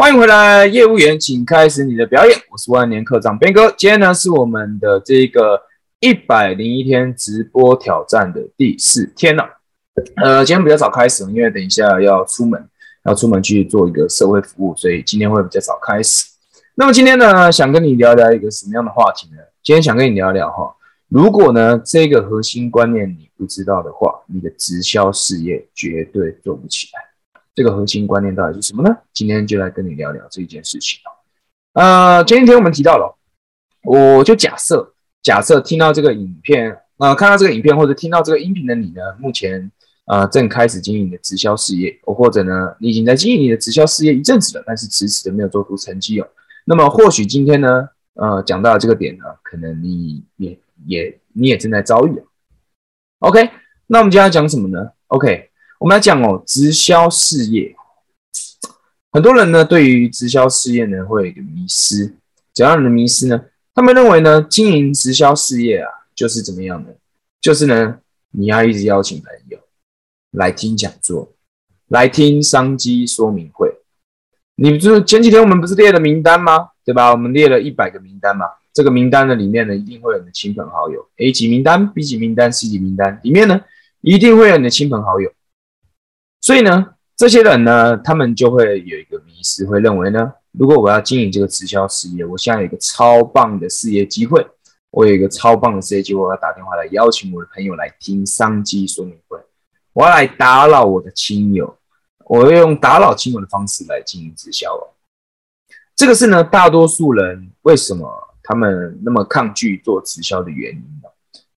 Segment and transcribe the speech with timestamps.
[0.00, 2.38] 欢迎回来，业务员，请开始你的表演。
[2.52, 5.60] 我是万年课长边哥，今天呢是我们的这个
[5.98, 9.44] 一百零一天直播挑战的第四天了。
[10.22, 12.64] 呃，今天比较早开始，因为等一下要出门，
[13.06, 16.26] 要出门去做一个社会服务，所以今天会比较早开始。
[16.76, 19.38] 那么今天呢，想跟你聊聊一个什么样的话题呢？
[19.64, 20.72] 今天想跟你聊聊哈，
[21.08, 27.07] 如果呢这个核心观念你不知道的话，你的直销事业绝对做不起来。
[27.58, 28.96] 这个核心观念到底是什么呢？
[29.12, 31.00] 今天就来跟你聊聊这件事情
[31.72, 33.18] 呃，前几天我们提到了，
[33.82, 39.68] 我就假设，假设听到这个影片，呃，看到这个影片或者听到这个音频的你呢，目前
[40.06, 46.28] 呃正开始经营你的直销事业，或者呢你已经在经营你的直销事业一阵子了，但是迟迟的没有做出成绩哦。
[46.64, 52.22] 那么或许今天呢，呃，讲到这个点呢，可能你也也你也正在遭遇。
[53.18, 53.50] OK，
[53.88, 55.47] 那我们今天要讲什么呢？OK。
[55.78, 57.76] 我们来讲哦，直销事业，
[59.12, 62.16] 很多人呢对于直销事业呢会有一个迷失。
[62.52, 63.40] 怎样的迷失呢？
[63.72, 66.96] 他们认为呢，经营直销事业啊，就是怎么样的？
[67.40, 67.98] 就是呢，
[68.32, 69.60] 你要一直邀请朋友
[70.32, 71.32] 来听讲座，
[71.86, 73.72] 来听商机说明会。
[74.56, 76.70] 你不是前几天我们不是列了名单吗？
[76.84, 77.12] 对吧？
[77.12, 78.46] 我们列了一百个名单嘛。
[78.74, 81.08] 这个名单的里面呢，一定会有你的亲朋好友。
[81.18, 83.60] A 级名单、B 级名单、C 级名单里面呢，
[84.00, 85.30] 一定会有你的亲朋好友。
[86.40, 94.46] 所以呢，这些人呢，他们就会有一个迷失，会认为呢，如果我要经营这个直销事业，我现在有一个超棒的事业机会，
[94.90, 99.38] 我有一个超棒的事业机会，我要打电话来邀请我的朋友来听商机说明会，
[99.92, 101.76] 我要来打扰我的亲友，
[102.26, 104.94] 我要用打扰亲友的方式来经营直销哦。
[105.96, 108.08] 这个是呢，大多数人为什么
[108.42, 110.84] 他们那么抗拒做直销的原因？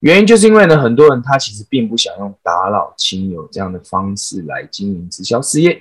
[0.00, 5.78] 原因就是因为呢，很多人他其实并不想用打扰亲友这样的方式来经营直销事业，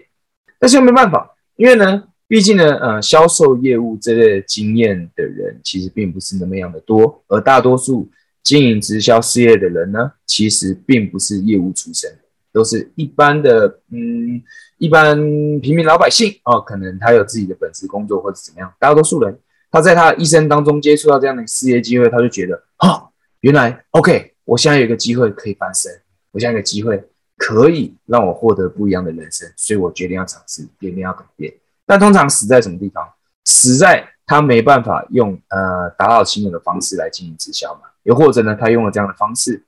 [0.60, 8.10] 但是又没办法，因为呢，毕竟呢，呃，销售业务这类经验的人其实并不是那么样的多，而大多数
[8.44, 12.14] 经营直销事业的人呢，其实并不是业务出身，
[12.52, 14.44] 都是一般的，嗯，
[14.80, 15.16] 一般
[15.62, 19.40] 平民老百姓哦，可能他有自己的本职工作或者怎么样，大多数人
[19.72, 23.06] 他在他一生当中接触到这样的事业机会，他就觉得，哈。
[23.42, 25.90] 原来，OK，我现在有一个机会可以翻身，
[26.32, 27.02] 我现在有个机会
[27.38, 31.54] 可以让我获得不一样的人生，所以我决定要尝试，决定要改变。
[31.86, 33.08] 但通常死在什么地方？
[33.46, 37.84] 死在他没办法用呃打扰亲友的方式来进行直销嘛？
[38.04, 39.64] 又或者呢，他用了这样的方式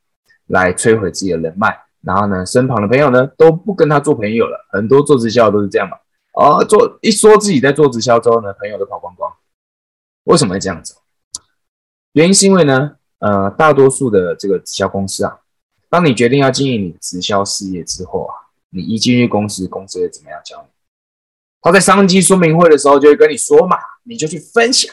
[0.47, 4.67] 来摧毁自己的人脉，然后呢，身旁的朋友呢都不跟他做朋友了。
[4.69, 5.97] 很多做直销都是这样嘛。
[6.33, 9.33] 啊，做一说自己在做直销之后呢，朋友都跑光光。
[10.25, 10.95] 为什么会这样子？
[12.11, 12.97] 原因是因为呢。
[13.21, 15.37] 呃，大多数的这个直销公司啊，
[15.89, 18.33] 当你决定要经营你直销事业之后啊，
[18.71, 20.69] 你一进入公司，公司会怎么样教你？
[21.61, 24.91] 他在商机说明会的时候就会跟你说嘛，你就去分享，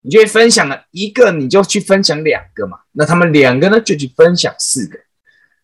[0.00, 4.98] 你就会分享了一个，你就去分享两个嘛，那他们两个呢就去分享四个，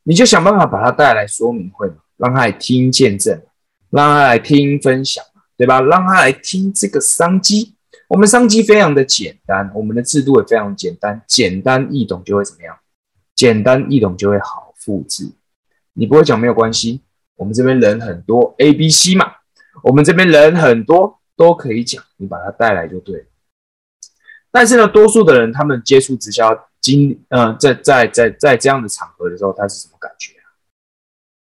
[0.03, 3.41] 你就想办法把他带来说明会嘛，让他来听见证，
[3.89, 5.25] 让他来听分享，
[5.57, 5.81] 对吧？
[5.81, 7.75] 让他来听这个商机。
[8.09, 12.79] 我们商机非常的简单，我们的制度也非常简单，简单易懂就会怎么样？
[13.35, 15.33] 简单易懂就会好复制。
[15.95, 17.03] 你不会讲没有关系，
[17.37, 19.33] 我们这边人很多，A、B、C 嘛，
[19.83, 23.27] 我们这边人很多都可以讲，你把它带来就对。
[24.51, 30.47] 但是呢，多数的人他们接触直销经，呃，在在在在这样的场合的时候，他是什么感觉啊？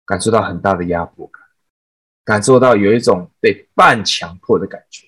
[0.05, 1.43] 感受到很大的压迫感，
[2.23, 5.07] 感受到有一种被半强迫的感觉。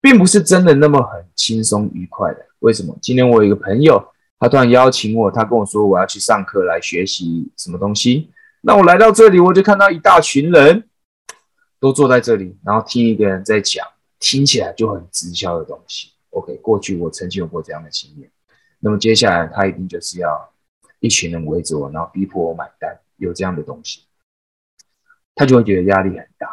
[0.00, 2.46] 并不是真的那么很轻松愉快的。
[2.60, 2.96] 为什么？
[3.00, 4.02] 今天我有一个朋友，
[4.38, 8.30] 他突然邀请我，他跟我说我要去上课来学习什么东西。
[8.62, 10.88] 那我来到这里，我就看到一大群人
[11.78, 13.86] 都坐在这里，然后听一个人在讲，
[14.18, 16.12] 听起来就很直销的东西。
[16.30, 18.30] OK，过去我曾经有过这样的经验。
[18.78, 20.52] 那么接下来他一定就是要
[21.00, 24.02] 一群人围着我，然后逼迫我买单，有这样的东西，
[25.34, 26.48] 他就会觉得压力很大，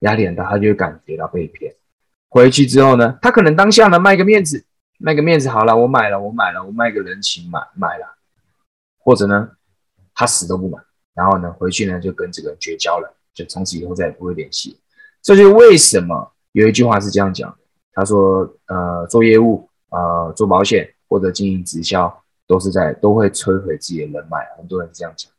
[0.00, 1.74] 压力很大，他就会感觉到被骗。
[2.28, 4.64] 回去之后呢，他可能当下呢卖个面子，
[4.98, 8.16] 卖个面子好了，我买了，我买了，我卖个人情买买了，
[8.98, 9.50] 或者呢，
[10.14, 10.78] 他死都不买，
[11.14, 14.78] 然后呢回去呢就跟这个人绝交了，就从此以后再也不会联系。
[15.22, 17.58] 这就是为什么有一句话是这样讲的，
[17.92, 25.30] 他说，呃，做业务，呃，做保险或者经营直销，都是在都会摧毁自己的人脉，很多人是这样讲，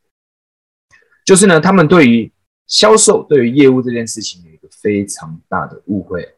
[1.24, 2.32] 就是呢，他们对于
[2.66, 6.36] 销售、对于业务这件事情有一个非常大的误会。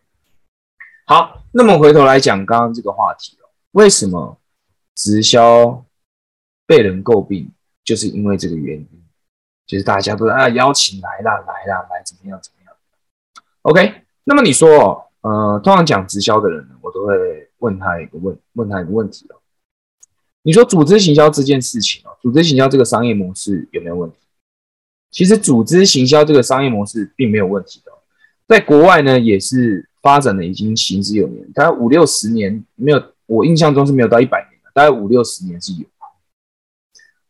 [1.13, 4.39] 好，那么回头来讲刚刚这个话题哦，为什么
[4.95, 5.85] 直销
[6.65, 7.51] 被人诟病，
[7.85, 9.05] 就是因为这个原因，
[9.67, 12.75] 就是大家都啊邀请来啦，来啦，来怎么样怎么样
[13.61, 19.37] ？OK，那么你说呃，通常讲直销的人，我都会问他一个问，问他一个问题哦。
[20.41, 24.17] 你说组织行销这件事情哦，组织行销这个商业模式有没有问题？
[25.11, 27.93] 其实组织行销这个商业模式并没有问题的，
[28.49, 35.87] 在国外呢也是发展的已经行之有年，大概五六十年没有，我印象中是没有到一百年，大概五六十年是有。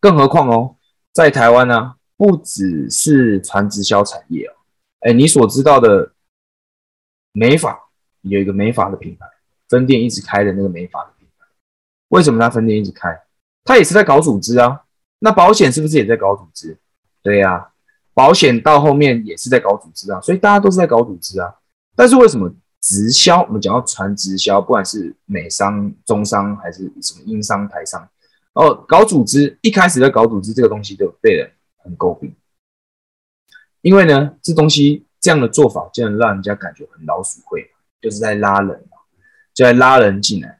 [0.01, 0.75] 更何况哦，
[1.13, 4.55] 在台湾呢，不只是传直销产业哦，
[5.01, 6.13] 哎，你所知道的
[7.33, 7.79] 美发
[8.23, 9.27] 有一个美发的品牌
[9.69, 11.47] 分店一直开的那个美发的品牌，
[12.09, 13.17] 为什么他分店一直开？
[13.65, 14.83] 他也是在搞组织啊。
[15.21, 16.77] 那保险是不是也在搞组织？
[17.23, 17.69] 对呀。
[18.15, 21.51] 保险到后面也是在搞组织啊，所以大家都是在搞组织啊。
[21.97, 22.53] 但是为什么
[22.83, 23.43] 直销？
[23.45, 28.07] 我们讲到传直销，不管是美商、中商还是什么英商、台商，
[28.53, 32.35] 哦，搞组织一开始在搞组织这个东西就被人很诟病，
[33.81, 37.71] 因为呢，这东西这样的做法，就能让人家感觉很老鼠会，
[38.01, 38.85] 就是在拉人
[39.55, 40.59] 就在拉人进来。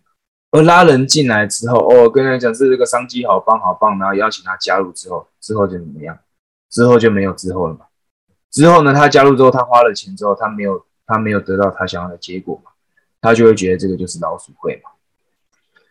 [0.53, 6.19] 而拉人进来之后，哦，跟人讲是这个商机好棒好棒，然后邀请他加入之后，之后就怎么样？
[6.71, 7.87] 之后就没有之后了嘛？
[8.51, 8.93] 之后呢？
[8.93, 12.71] 他加入之后，他花了钱之后，他没有他没有得到他想要的结果嘛？
[13.21, 14.91] 他就会觉得这个就是老鼠会嘛。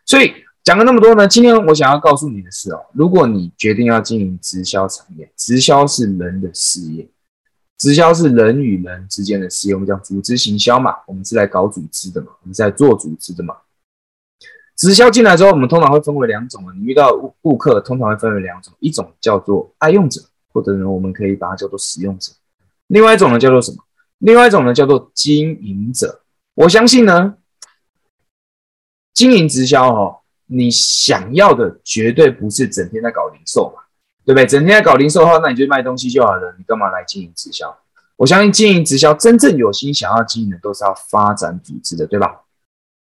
[0.05, 7.07] 所以讲了那么多呢，今天我想要告诉你的是哦，如果你决定要经营直销产业，直销是人的事业，
[7.77, 13.55] 直销是人与人之间的事业，我们讲组织行销嘛，我们是来搞组织的嘛，我们是在做组织的嘛。
[14.75, 20.21] 直销进来之后，我们通常会分为两种啊，你遇到顾客通常会分为两种，一种叫做爱用者。
[20.53, 22.33] 或者呢，我们可以把它叫做使用者。
[22.87, 23.77] 另外一种呢，叫做什么？
[24.21, 26.21] 另外一种呢，叫做经营者。
[26.53, 27.35] 我相信呢，
[29.13, 33.81] 经营直销哦，你想要的绝对不是整天在搞零售嘛，
[34.25, 34.45] 对不对？
[34.45, 37.75] 整天在搞零售的话，那你就卖东西就好了，你干嘛来经营直销？
[38.15, 42.41] 我相信经营直销，真正有心想要经营的，都是要发展组织的，对吧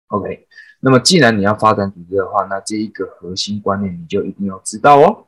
[0.08, 0.46] ？OK，
[0.78, 5.26] 那么既然你要发展组织的话，那这一个核心观念你就一定要知道哦。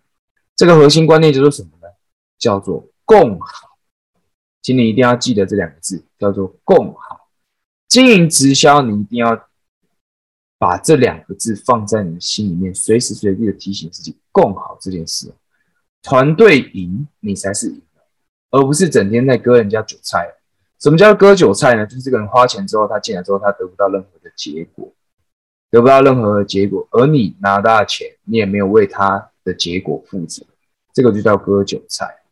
[0.54, 1.88] 这个核心观念叫做什么呢？
[2.38, 3.71] 叫做共好，
[4.62, 7.28] 请你一定要记得这两个字，叫做共好。
[7.88, 9.48] 经营直销，你一定要
[10.56, 15.30] 把这两个字放在你的心里面，随时随地的提醒自己共好这件事。
[16.00, 17.82] 团队赢，你才是赢，
[18.50, 20.26] 而不是整天在割人家韭菜。
[20.80, 21.86] 什么叫割韭菜呢？
[21.86, 24.92] 就是这个人花钱之后，他进来之后，他得不到任何的结果，
[25.70, 30.44] 得不到任何的结果，而你拿到钱，你也没有为他的结果负责，
[30.92, 32.22] 这个就叫割韭菜。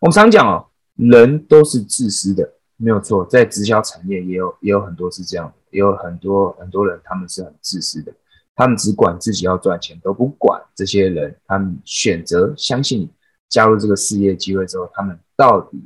[0.00, 0.66] 我们常讲哦，
[0.98, 3.24] 人都是自私的，没有错。
[3.24, 8.12] 在直销产业也有也有很多是这样，也有很多很多人他们是很自私的，
[8.56, 11.34] 他们只管自己要赚钱，都不管这些人。
[11.46, 13.08] 他们选择相信
[13.48, 15.80] 加入这个事业机会之后，他们到底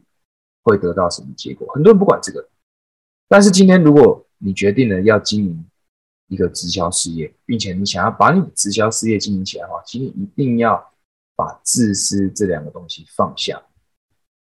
[0.63, 1.71] 会得到什么结果？
[1.75, 2.49] 很多人不管这个。
[3.29, 5.65] 但是今天，如果你决定了要经营
[6.29, 10.83] 一个直销事业，并且你想要把你的直销事业经营起来的话，请你一定要
[11.37, 13.63] 把自私这两个东西放下。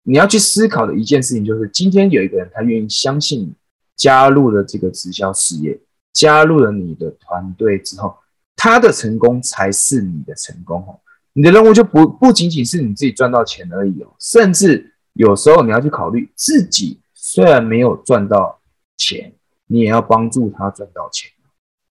[0.03, 3.53] 你要去思考的一件事情就是，今天有一个人他愿意相信你，
[3.97, 5.79] 加入了这个直销事业，
[6.13, 8.17] 加入了你的团队之后，
[8.57, 10.99] 他的成功才是你的成功哦。
[11.33, 18.59] 你的任务就不不仅仅是你自己赚到钱而已哦，甚至有时候你要去考虑自己虽然没有赚到
[18.97, 19.33] 钱，
[19.67, 21.31] 你也要帮助他赚到钱，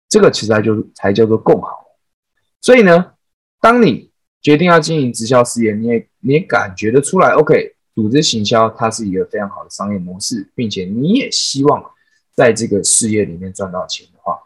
[0.07, 1.85] 这个其实就才叫做共好。
[2.61, 3.13] 所以呢，
[3.59, 7.74] 当你决定要经营直销事业，你也你也感觉得出来，OK。
[7.95, 11.81] 组织行销，它是一个非常好的商业模式，并且你也希望
[12.33, 14.37] 在这个事业里面赚到钱的话，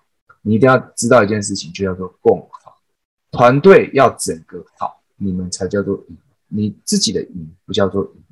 [0.44, 2.78] 你一定要知道一件事情，就叫做共好。
[3.32, 6.18] 团队要整个好，你们才叫做赢。
[6.48, 8.24] 你自己的赢不叫做赢。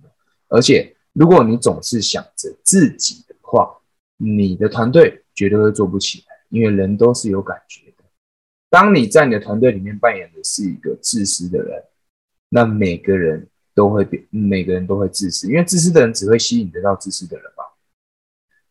[0.50, 3.76] 而且，如果你总是想着自己的话，
[4.18, 8.04] 你的团队绝对会做不起来，因为人都是有感觉的。
[8.70, 11.84] 当你在你的团队里面扮演的是一个自私的人，
[12.50, 13.48] 那每个人。
[13.78, 17.64] 都会变，每个人都会自私，因为自私的人只会吸引得到自私的人吧。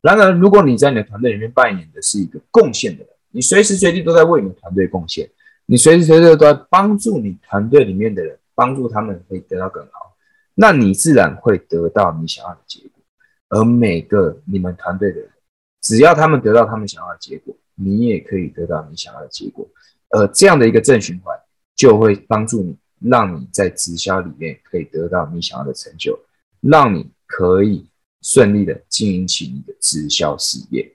[0.00, 5.30] 然而，如果你在你的团队里面扮演的是一个贡献的人，你随时随地都在为你的团队贡献，
[5.66, 10.16] 你随时随地都在帮助你团队里面的人，帮助他们可以得到更好，
[10.56, 12.90] 那你自然会得到你想要的结果。
[13.50, 15.30] 而每个你们团队的人，
[15.82, 19.64] 只要他们得到他们想要的结果，你也可以得到你想要的结果。
[20.10, 21.38] 而这样的一个正循环，
[21.76, 22.76] 就会帮助你。
[23.00, 26.18] 让你在直销里面可以得到你想要的成就，
[26.60, 27.86] 让你可以
[28.22, 30.90] 顺利的经营起你的直销事业。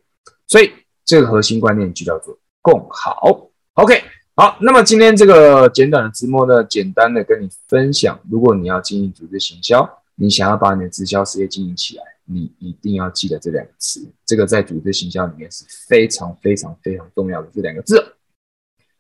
[0.47, 0.71] 所以
[1.05, 3.49] 这个核心观念就叫做共好。
[3.73, 4.01] OK，
[4.35, 18.15] 好，那么今天这个简短的直播呢，简单的跟你分享，如果你要经营组织行销，你想要把你的直销事业经营起来，你一定要记得这两个词，这个在组织行销里面是非常非常非常重要的这两个字。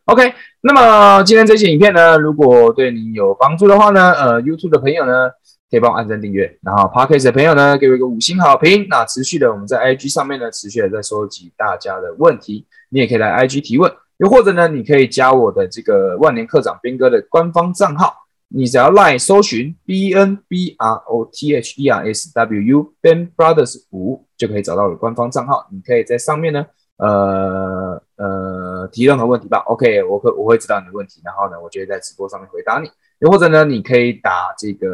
[0.05, 5.29] OK，那么今天这期影片呢，如果对你有帮助的话呢，呃，YouTube 的朋友呢，
[5.69, 8.87] 可以帮我按赞订阅，然后 Podcast 的朋友呢，给我一个五星好评。
[8.89, 18.13] 那持续的我们在 IG 上面呢，持续的在收集大家的问题，你也可以来 IG 提问，又或者呢，你可以加我的这个万年课长斌哥的官方账号。
[18.53, 23.31] 你只要 line 搜寻 B N B R O T H E R S W U Ben
[23.33, 25.65] Brothers 五，就可以找到我的官方账号。
[25.71, 26.65] 你可以在上面呢，
[26.97, 28.50] 呃呃
[28.87, 29.59] 提任何问题吧。
[29.67, 32.89] OK，我会我会知道你的问题，然后呢，我就会在直播上面回答你。
[33.19, 34.87] 又或者呢，你可以打这个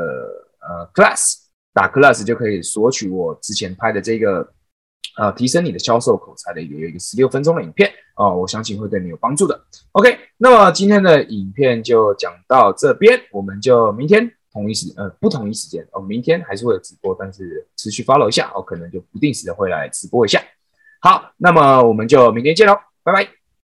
[0.60, 1.36] 呃 Class，
[1.74, 4.54] 打 Class 就可以索取我之前拍的这个。
[5.16, 9.60] 呃，提升你的销售口才的一个有一个十六分钟的影片哦，我相信会对你有帮助的。
[9.94, 20.40] OK，那么今天的影片就讲到这边，我们就明天同一时呃不同一时间哦，明天还是会有直播，但是持续 follow 一下哦，可能就不定时的会来直播一下。
[21.02, 23.37] 好，那么我们就明天见喽，拜拜。